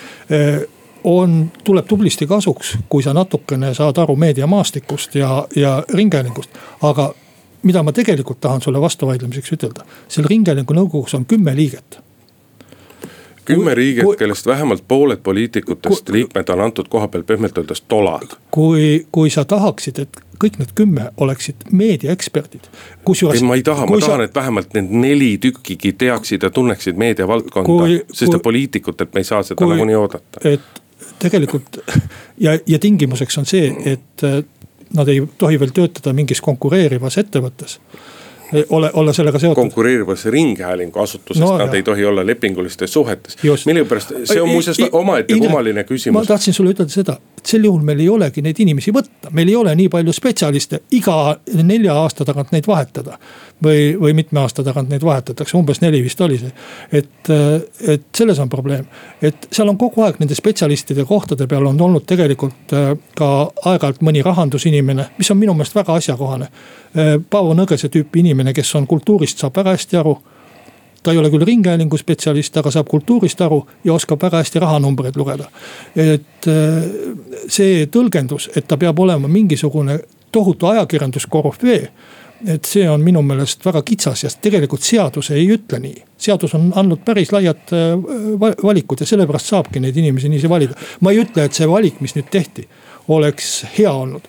[1.04, 6.50] on, tuleb tublisti kasuks, kui sa natukene saad aru meediamaastikust ja, ja ringhäälingust.
[6.82, 7.14] aga
[7.64, 12.02] mida ma tegelikult tahan sulle vastuvaidlemiseks ütelda, seal ringhäälingu nõukogus on kümme liiget
[13.46, 18.36] kümme liiget, kellest vähemalt pooled poliitikutest kui, liikmed on antud koha peal pehmelt öeldes tolad.
[18.52, 22.70] kui, kui sa tahaksid, et kõik need kümme oleksid meediaeksperdid.
[23.04, 23.42] kusjuures.
[23.44, 28.38] ma ei taha, ma tahan, et vähemalt need neli tükkigi teaksid ja tunneksid meediavaldkonda, sest
[28.44, 30.42] poliitikutelt me ei saa seda nagunii oodata.
[30.44, 30.82] et
[31.22, 31.78] tegelikult
[32.40, 34.42] ja, ja tingimuseks on see, et äh,
[34.98, 37.80] nad ei tohi veel töötada mingis konkureerivas ettevõttes
[38.70, 39.56] ole, olla sellega seotud.
[39.56, 41.76] konkureerivas ringhäälingu asutuses no, nad jah.
[41.76, 43.38] ei tohi olla lepingulistes suhetes.
[43.66, 46.20] millegipärast, see on muuseas omaette kummaline küsimus.
[46.20, 49.50] ma tahtsin sulle ütelda seda, et sel juhul meil ei olegi neid inimesi võtta, meil
[49.50, 51.16] ei ole nii palju spetsialiste, iga
[51.66, 53.18] nelja aasta tagant neid vahetada.
[53.64, 56.52] või, või mitme aasta tagant neid vahetatakse, umbes neli vist oli see.
[56.92, 57.30] et,
[57.88, 58.86] et selles on probleem,
[59.22, 63.30] et seal on kogu aeg nende spetsialistide kohtade peal on olnud tegelikult äh, ka
[63.66, 66.50] aeg-ajalt mõni rahandusinimene, mis on minu meelest väga asjakohane.
[66.98, 70.18] Äh, Paavo Nõgese tüüpi inimene, kes on kultuurist, saab väga hästi aru
[71.04, 75.18] ta ei ole küll ringhäälingu spetsialist, aga saab kultuurist aru ja oskab väga hästi rahanumbreid
[75.18, 75.50] lugeda.
[75.96, 76.90] et äh,
[77.48, 80.00] see tõlgendus, et ta peab olema mingisugune
[80.32, 81.88] tohutu ajakirjanduskorüfee
[82.48, 86.04] et see on minu meelest väga kitsas ja tegelikult seadus ei ütle nii.
[86.18, 87.92] seadus on andnud päris laiad äh,
[88.64, 90.78] valikud ja sellepärast saabki neid inimesi niiviisi valida.
[91.00, 92.68] ma ei ütle, et see valik, mis nüüd tehti,
[93.08, 94.28] oleks hea olnud.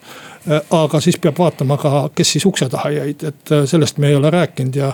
[0.51, 4.19] Äh, aga siis peab vaatama ka, kes siis ukse taha jäid, et sellest me ei
[4.19, 4.93] ole rääkinud ja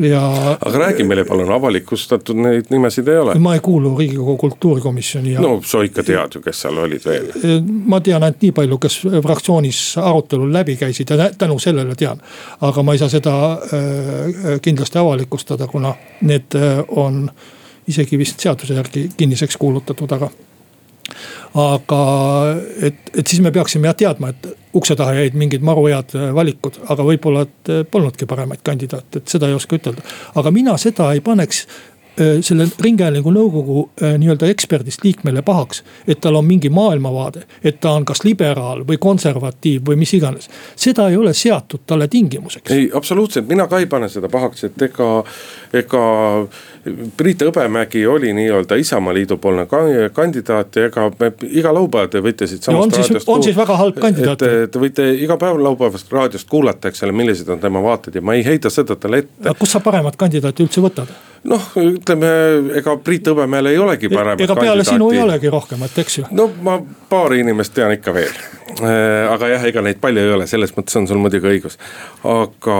[0.00, 0.22] ja.
[0.60, 3.34] aga räägi meile palun, avalikustatud neid nimesid ei ole.
[3.42, 5.40] ma ei kuulu riigikogu kultuurikomisjoni ja.
[5.40, 7.30] no sa ikka tead ju, kes seal olid veel.
[7.86, 12.20] ma tean ainult nii palju, kes fraktsioonis arutelul läbi käisid ja tänu sellele tean.
[12.60, 17.24] aga ma ei saa seda äh, kindlasti avalikustada, kuna need on
[17.88, 20.30] isegi vist seaduse järgi kinniseks kuulutatud, aga
[21.54, 22.00] aga
[22.82, 26.30] et, et siis me peaksime jah teadma, et ukse taha jäid mingid maru head äh,
[26.36, 30.04] valikud, aga võib-olla, et äh, polnudki paremaid kandidaate, et seda ei oska ütelda.
[30.34, 31.66] aga mina seda ei paneks
[32.20, 35.82] Äh, selle ringhäälingu nõukogu nii-öelda eksperdist liikmele pahaks.
[36.08, 40.48] et tal on mingi maailmavaade, et ta on kas liberaal või konservatiiv või mis iganes.
[40.76, 42.70] seda ei ole seatud talle tingimuseks.
[42.70, 45.24] ei, absoluutselt, mina ka ei pane seda pahaks, et ega,
[45.72, 46.02] ega
[47.16, 49.66] Priit Hõbemägi oli nii-öelda Isamaaliidu poolne
[50.12, 53.28] kandidaat ja ega me iga laupäev te võite siit samast no, raadiost.
[53.28, 54.44] on siis väga halb kandidaat.
[54.70, 58.36] Te võite iga päev laupäevast raadiost kuulata, eks ole, millised on tema vaated ja ma
[58.38, 59.56] ei heida seda talle ette.
[59.58, 61.14] kust sa paremat kandidaati üldse võtad?
[61.46, 62.28] noh, ütleme,
[62.78, 64.90] ega Priit Hõbemäel ei olegi paremat ega peale kandidaati.
[64.94, 66.26] sinu ei olegi rohkemat, eks ju.
[66.34, 66.78] no ma
[67.10, 68.34] paari inimest tean ikka veel.
[68.76, 71.78] Äh, aga jah, ega neid palju ei ole, selles mõttes on sul muidugi õigus.
[72.26, 72.78] aga,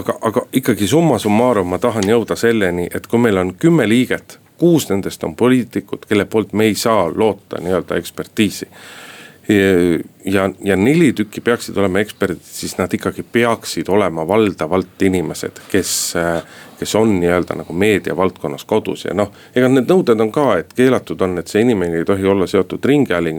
[0.00, 4.38] aga, aga ikkagi summa summarum ma tahan jõuda selleni, et kui meil on kümme liiget
[4.58, 8.68] kuus nendest on poliitikud, kelle poolt me ei saa loota nii-öelda ekspertiisi
[9.48, 15.94] ja, ja neli tükki peaksid olema eksperdid, siis nad ikkagi peaksid olema valdavalt inimesed, kes
[16.82, 21.20] kes on nii-öelda nagu meediavaldkonnas kodus ja noh, ega need nõuded on ka, et keelatud
[21.22, 23.38] on, et see inimene ei tohi olla seotud ringhääling.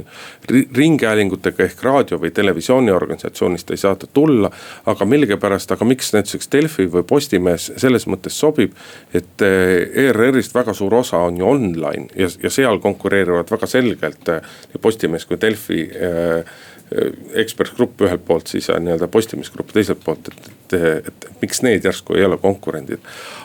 [0.78, 4.52] ringhäälingutega ehk raadio või televisiooniorganisatsioonist ei saa ta tulla,
[4.86, 8.72] aga millegipärast, aga miks näiteks Delfi või Postimees selles mõttes sobib.
[9.14, 14.30] et eh, ERR-ist väga suur osa on ju online ja, ja seal konkureerivad väga selgelt
[14.30, 16.54] eh, nii Postimees kui Delfi äh,
[17.34, 21.86] Ekspress Grupp ühelt poolt, siis nii-öelda Postimees Grupp teiselt poolt, et, et, et miks need
[21.86, 23.02] järsku ei ole konkurendid.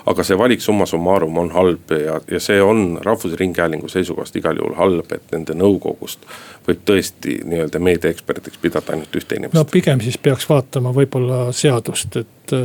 [0.06, 4.76] aga see valik summa summarum on halb ja, ja see on Rahvusringhäälingu seisukohast igal juhul
[4.76, 6.28] halb, et nende nõukogust
[6.68, 9.56] võib tõesti nii-öelda meediaeksperdiks pidada ainult ühte inimest.
[9.56, 12.56] no pigem siis peaks vaatama võib-olla seadust, et,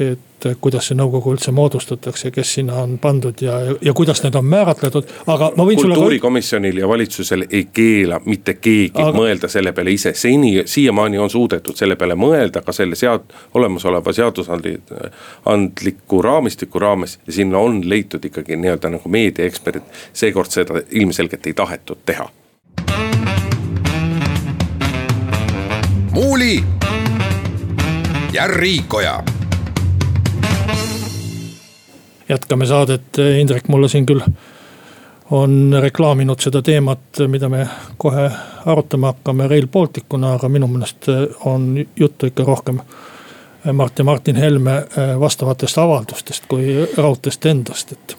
[0.00, 3.52] et et kuidas see nõukogu üldse moodustatakse, kes sinna on pandud ja,
[3.82, 5.94] ja kuidas need on määratletud, aga ma võin sulle.
[5.94, 9.16] kultuurikomisjonil ja valitsusel ei keela mitte keegi aga...
[9.16, 14.12] mõelda selle peale ise, seni, siiamaani on suudetud selle peale mõelda ka selle sead-, olemasoleva
[14.12, 17.18] seadusandliku raamistiku raames.
[17.26, 22.28] ja sinna on leitud ikkagi nii-öelda nagu meediaeksperdid, seekord seda ilmselgelt ei tahetud teha.
[26.14, 26.64] muuli
[28.34, 29.22] ja Riikoja
[32.28, 34.22] jätkame saadet, Indrek mulle siin küll
[35.30, 37.66] on reklaaminud seda teemat, mida me
[37.98, 38.30] kohe
[38.66, 41.08] arutama hakkame Rail Balticuna, aga minu meelest
[41.44, 42.80] on juttu ikka rohkem
[43.72, 44.84] Mart ja Martin Helme
[45.20, 48.16] vastavatest avaldustest kui raudteest endast, et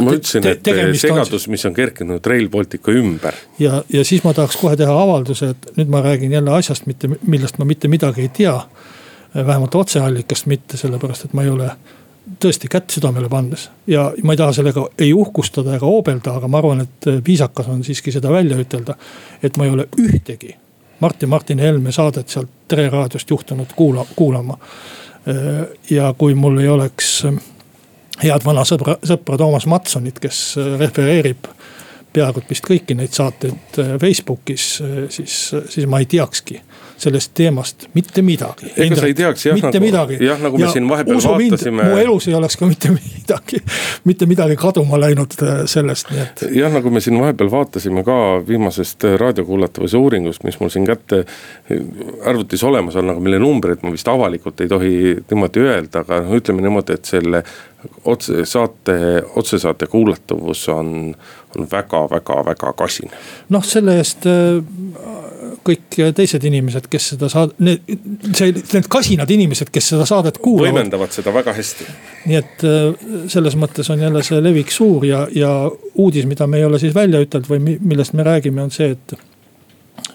[0.00, 3.36] ma ütlesin, et segadus, mis on kerkinud Rail Balticu ümber.
[3.58, 7.10] ja, ja siis ma tahaks kohe teha avalduse, et nüüd ma räägin jälle asjast, mitte,
[7.22, 8.60] millest ma mitte midagi ei tea.
[9.34, 11.70] vähemalt otseallikast mitte, sellepärast et ma ei ole
[12.40, 16.60] tõesti kätt südamele pannes ja ma ei taha sellega ei uhkustada ega hoobelda, aga ma
[16.62, 18.94] arvan, et viisakas on siiski seda välja ütelda.
[19.42, 20.56] et ma ei ole ühtegi
[21.00, 24.58] Martin, Martin Helme saadet sealt Tere raadiost juhtunud kuula, kuulama.
[25.90, 27.24] ja kui mul ei oleks
[28.22, 31.50] head vana sõbra, sõpra Toomas Matsonit, kes refereerib
[32.12, 34.66] peaaegu vist kõiki neid saateid Facebookis,
[35.08, 35.36] siis,
[35.68, 36.60] siis ma ei teakski
[37.02, 38.70] sellest teemast mitte midagi.
[38.76, 40.18] ega sa ei teaks jah, mitte nagu, midagi.
[40.24, 41.86] jah, nagu me ja siin vahepeal vaatasime.
[41.88, 43.62] mu elus ei oleks ka mitte midagi,
[44.08, 46.44] mitte midagi kaduma läinud äh, sellest, nii et.
[46.58, 48.16] jah, nagu me siin vahepeal vaatasime ka
[48.48, 51.82] viimasest äh, raadiokuulatavuse uuringust, mis mul siin kätte äh,
[52.28, 56.38] arvutis olemas on, aga mille numbreid ma vist avalikult ei tohi niimoodi öelda, aga noh,
[56.38, 57.42] ütleme niimoodi, et selle
[58.06, 58.94] otse saate,
[59.36, 61.14] otsesaate kuulatavus on,
[61.56, 63.10] on väga-väga-väga kasin.
[63.50, 64.28] noh, selle eest
[65.66, 67.84] kõik teised inimesed, kes seda saad-, need,
[68.34, 70.72] see, need kasinad inimesed, kes seda saadet kuulavad.
[70.72, 71.86] võimendavad seda väga hästi.
[72.30, 75.52] nii et äh, selles mõttes on jälle see levik suur ja, ja
[75.94, 79.16] uudis, mida me ei ole siis välja ütelnud või millest me räägime, on see, et.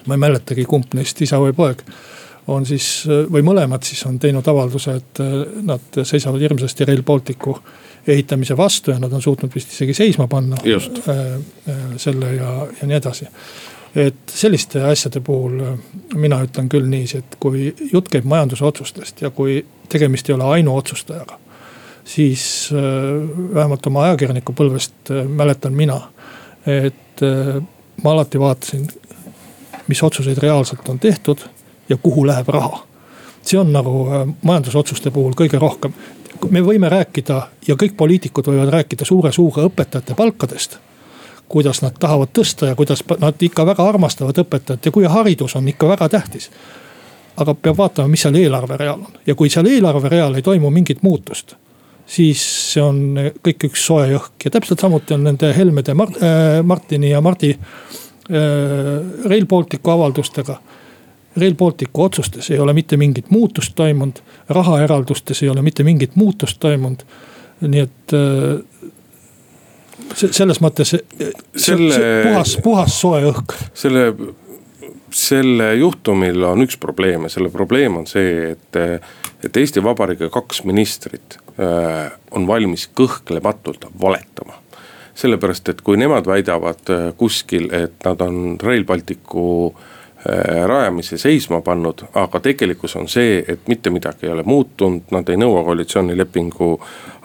[0.06, 1.84] ma ei mäletagi, kumb neist, isa või poeg
[2.48, 5.36] on siis või mõlemad siis on teinud avalduse, et äh,
[5.68, 7.58] nad seisavad hirmsasti Rail Balticu
[8.08, 10.56] ehitamise vastu ja nad on suutnud vist isegi seisma panna.
[10.64, 11.24] Äh,
[12.00, 13.28] selle ja, ja nii edasi
[13.96, 15.78] et selliste asjade puhul äh,
[16.14, 21.38] mina ütlen küll niiviisi, et kui jutt käib majandusotsustest ja kui tegemist ei ole ainuotsustajaga.
[22.04, 22.80] siis äh,
[23.54, 26.00] vähemalt oma ajakirjanikupõlvest äh, mäletan mina,
[26.66, 27.20] et
[28.02, 28.84] ma alati vaatasin,
[29.88, 31.40] mis otsuseid reaalselt on tehtud
[31.88, 32.84] ja kuhu läheb raha.
[33.42, 34.06] see on nagu
[34.42, 35.94] majandusotsuste puhul kõige rohkem.
[36.50, 40.78] me võime rääkida ja kõik poliitikud võivad rääkida suure suuga õpetajate palkadest
[41.48, 45.68] kuidas nad tahavad tõsta ja kuidas nad ikka väga armastavad õpetajat ja kui haridus on
[45.68, 46.50] ikka väga tähtis.
[47.36, 51.54] aga peab vaatama, mis seal eelarvereal on ja kui seal eelarvereal ei toimu mingit muutust
[52.08, 53.00] siis see on
[53.44, 57.52] kõik üks soe õhk ja täpselt samuti on nende Helmede Mart, äh, Martini ja Mardi
[57.52, 57.68] äh,
[59.28, 60.58] Rail Balticu avaldustega.
[61.38, 66.60] Rail Balticu otsustes ei ole mitte mingit muutust toimunud, rahaeraldustes ei ole mitte mingit muutust
[66.60, 67.04] toimunud.
[67.60, 68.64] nii et äh,
[70.16, 70.94] selles mõttes
[71.56, 73.56] selle, puhas, puhas soe õhk.
[73.76, 74.04] selle,
[75.14, 78.80] selle juhtumil on üks probleem ja selle probleem on see, et,
[79.44, 84.58] et Eesti Vabariigi kaks ministrit äh, on valmis kõhklematult valetama
[85.18, 89.97] sellepärast, et kui nemad väidavad äh, kuskil, et nad on Rail Balticu äh, Äh,
[90.66, 95.38] rajamise seisma pannud, aga tegelikkus on see, et mitte midagi ei ole muutunud, nad ei
[95.40, 96.68] nõua koalitsioonilepingu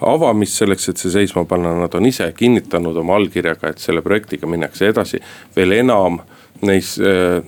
[0.08, 4.48] avamist selleks, et see seisma panna, nad on ise kinnitanud oma allkirjaga, et selle projektiga
[4.48, 5.20] minnakse edasi.
[5.56, 6.20] veel enam,
[6.66, 6.94] neis,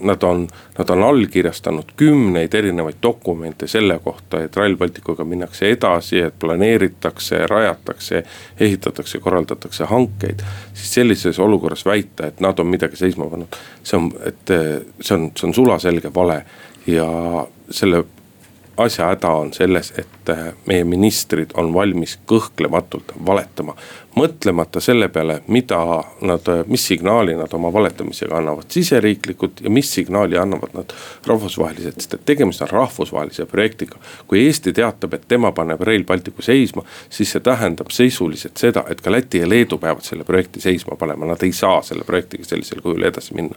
[0.01, 0.47] nad on,
[0.79, 7.47] nad on allkirjastanud kümneid erinevaid dokumente selle kohta, et Rail Balticuga minnakse edasi, et planeeritakse,
[7.51, 8.23] rajatakse,
[8.61, 10.45] ehitatakse, korraldatakse hankeid.
[10.75, 14.55] siis sellises olukorras väita, et nad on midagi seisma pannud, see on, et
[15.01, 16.43] see on, see on sulaselge vale
[16.87, 17.07] ja
[17.71, 18.05] selle
[18.77, 23.75] asja häda on selles, et äh, meie ministrid on valmis kõhklematult valetama.
[24.17, 25.79] mõtlemata selle peale, mida
[26.25, 30.93] nad, äh, mis signaali nad oma valetamisega annavad siseriiklikult ja mis signaali annavad nad
[31.27, 33.97] rahvusvaheliselt, sest et tegemist on rahvusvahelise projektiga.
[34.27, 39.01] kui Eesti teatab, et tema paneb Rail Balticu seisma, siis see tähendab sisuliselt seda, et
[39.01, 42.81] ka Läti ja Leedu peavad selle projekti seisma panema, nad ei saa selle projektiga sellisel
[42.81, 43.57] kujul edasi minna.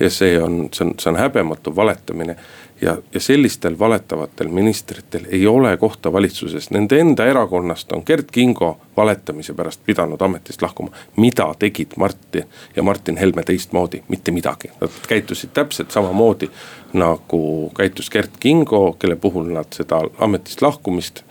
[0.00, 2.36] ja see on, see on, see on häbematu valetamine
[2.84, 8.78] ja, ja sellistel valetavatel ministritel ei ole kohta valitsuses, nende enda erakonnast on Kert Kingo
[8.96, 10.90] valetamise pärast pidanud ametist lahkuma.
[11.16, 12.44] mida tegid Martin
[12.76, 16.50] ja Martin Helme teistmoodi, mitte midagi, nad käitusid täpselt samamoodi
[16.92, 21.24] nagu käitus Kert Kingo, kelle puhul nad seda ametist lahkumist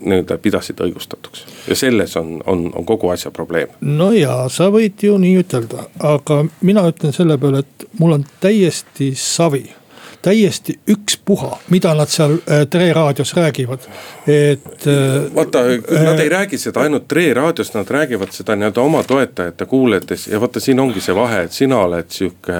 [0.00, 1.44] nii-öelda pidasid õigustatuks.
[1.68, 3.68] Ja selles on, on, on kogu asja probleem.
[3.80, 8.26] no ja sa võid ju nii ütelda, aga mina ütlen selle peale, et mul on
[8.40, 9.64] täiesti savi
[10.22, 13.86] täiesti ükspuha, mida nad seal äh, Tre raadios räägivad,
[14.26, 14.86] et.
[14.86, 15.62] Äh, vaata,
[16.04, 20.40] nad ei räägi seda ainult Tre raadios, nad räägivad seda nii-öelda oma toetajate kuulates ja
[20.40, 22.58] vaata, siin ongi see vahe, et sina oled sihuke.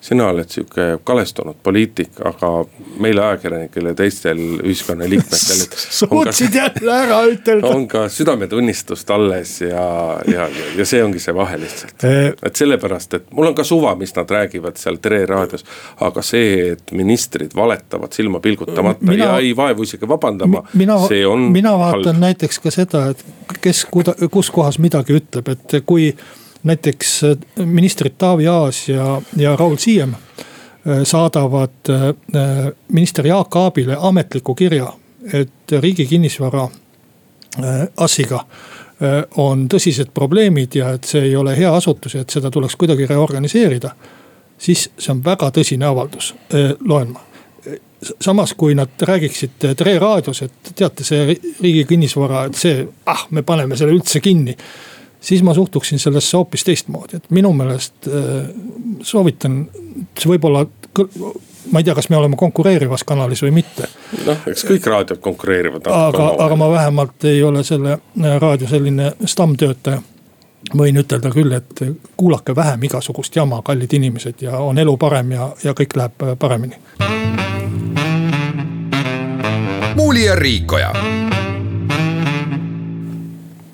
[0.00, 2.52] sina oled sihuke kalestunud poliitik, aga
[3.00, 5.66] meil ajakirjanikel ja teistel ühiskonnaliikmetel.
[5.98, 7.66] suutsid jälle ära ütelda.
[7.66, 12.06] on ka südametunnistust alles ja, ja, ja see ongi see vahe lihtsalt.
[12.06, 15.66] Äh, et sellepärast, et mul on ka suva, mis nad räägivad seal Tre raadios,
[16.00, 20.62] aga see, et ministrid valetavad silma pilgutamata mina, ja ei vaevu isegi vabandama.
[20.74, 20.98] mina,
[21.50, 22.20] mina vaatan halb.
[22.20, 23.24] näiteks ka seda, et
[23.60, 23.86] kes,
[24.30, 26.12] kus kohas midagi ütleb, et kui
[26.62, 33.96] näiteks äh, ministrid Taavi Aas ja, ja Raul Siem äh, saadavad äh, minister Jaak Aabile
[34.00, 34.92] ametliku kirja,
[35.32, 36.68] et riigi kinnisvara
[37.96, 38.40] AS-iga
[39.36, 43.06] on tõsised probleemid ja et see ei ole hea asutus ja et seda tuleks kuidagi
[43.06, 43.90] reorganiseerida
[44.62, 46.32] siis see on väga tõsine avaldus,
[46.86, 47.28] loen ma
[48.20, 53.44] samas, kui nad räägiksid Tre raadios, et teate, see riigi kinnisvara, et see, ah, me
[53.46, 54.56] paneme selle üldse kinni.
[55.22, 58.08] siis ma suhtuksin sellesse hoopis teistmoodi, et minu meelest
[59.06, 59.60] soovitan,
[60.18, 60.64] see võib-olla,
[61.70, 63.86] ma ei tea, kas me oleme konkureerivas kanalis või mitte.
[64.26, 65.86] noh, eks kõik raadiod konkureerivad.
[65.86, 68.00] aga, aga ma vähemalt ei ole selle
[68.42, 70.02] raadio selline stammtöötaja
[70.76, 71.82] võin ütelda küll, et
[72.16, 76.36] kuulake vähem igasugust jama, kallid inimesed ja on elu parem ja, ja kõik läheb äh,
[76.38, 76.78] paremini.
[79.96, 80.92] muuli ja Riikoja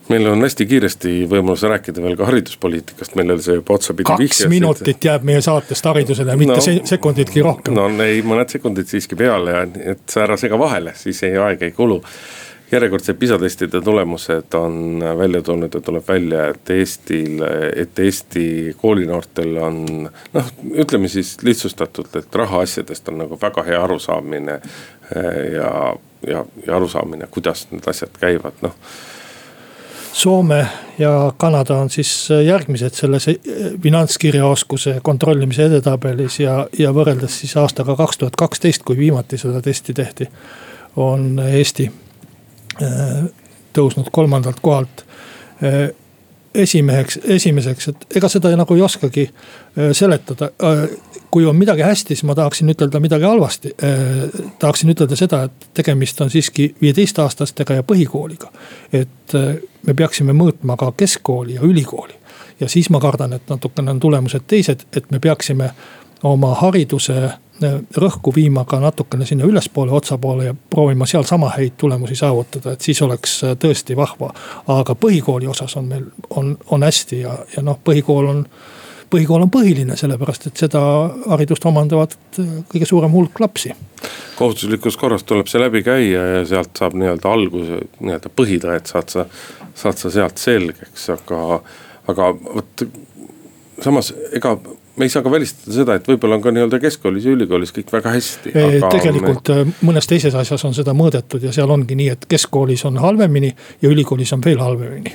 [0.09, 4.51] meil on hästi kiiresti võimalus rääkida veel ka hariduspoliitikast, millele sa juba otsapidi kaks vihjasid.
[4.53, 7.76] minutit jääb meie saatest haridusele, mitte no, sekunditki rohkem.
[7.76, 9.64] no ei, mõned sekundid siiski peale ja
[9.95, 12.01] et sa ära sega vahele, siis ei aeg ei kulu
[12.72, 17.42] järjekordsed PISA testide tulemused on välja tulnud ja tuleb välja, et Eestil,
[17.76, 24.60] et Eesti koolinoortel on noh, ütleme siis lihtsustatult, et rahaasjadest on nagu väga hea arusaamine.
[25.52, 25.94] ja,
[26.26, 28.74] ja, ja arusaamine, kuidas need asjad käivad, noh.
[30.12, 30.66] Soome
[30.98, 33.28] ja Kanada on siis järgmised selles
[33.82, 39.94] finantskirjaoskuse kontrollimise edetabelis ja, ja võrreldes siis aastaga kaks tuhat kaksteist, kui viimati seda testi
[39.94, 40.26] tehti,
[40.96, 41.90] on Eesti
[43.76, 45.05] tõusnud kolmandalt kohalt
[45.62, 45.91] äh,
[46.55, 50.51] esimeheks, esimeseks, et ega seda nagu ei oskagi äh, seletada.
[51.31, 53.74] kui on midagi hästi, siis ma tahaksin ütelda midagi halvasti.
[54.59, 58.49] tahaksin ütelda seda, et tegemist on siiski viieteistaastastega ja põhikooliga.
[58.93, 59.35] et
[59.83, 62.14] me peaksime mõõtma ka keskkooli ja ülikooli.
[62.61, 65.70] ja siis ma kardan, et natukene on tulemused teised, et me peaksime
[66.22, 67.31] oma hariduse
[67.96, 72.72] rõhku viima ka natukene sinna ülespoole, otsa poole ja proovima seal sama häid tulemusi saavutada,
[72.72, 74.32] et siis oleks äh, tõesti vahva.
[74.68, 78.44] aga põhikooli osas on meil, on, on hästi ja, ja noh, põhikool on
[79.11, 80.80] põhikool on põhiline, sellepärast et seda
[81.26, 83.74] haridust omandavad äh, kõige suurem hulk lapsi.
[84.38, 89.26] kohustuslikus korras tuleb see läbi käia ja sealt saab nii-öelda alguse, nii-öelda põhitõed saad sa,
[89.74, 91.62] saad sa sealt selgeks, aga,
[92.09, 92.86] aga vot
[93.82, 94.56] samas ega
[94.99, 97.92] me ei saa ka välistada seda, et võib-olla on ka nii-öelda keskkoolis ja ülikoolis kõik
[97.92, 98.53] väga hästi.
[98.53, 99.61] tegelikult me...
[99.61, 103.53] Äh, mõnes teises asjas on seda mõõdetud ja seal ongi nii, et keskkoolis on halvemini
[103.82, 105.14] ja ülikoolis on veel halvemini.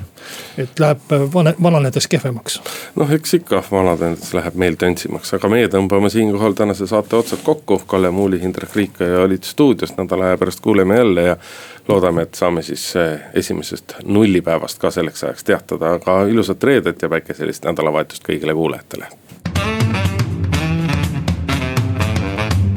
[0.58, 2.60] et läheb äh, vana, vananedes kehvemaks.
[2.96, 7.82] noh, eks ikka vananedes läheb meel tantsimaks, aga meie tõmbame siinkohal tänase saate otsad kokku.
[7.88, 11.38] Kalle Muuli, Indrek Riikoja olid stuudios, nädala aja pärast kuuleme jälle ja
[11.88, 17.10] loodame, et saame siis äh, esimesest nullipäevast ka selleks ajaks teatada, aga ilusat reedet ja
[17.10, 19.12] päikeselist nädalavahetust kõigile kuulajatele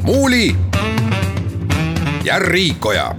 [0.07, 0.55] oli
[2.23, 3.15] ja Riikoja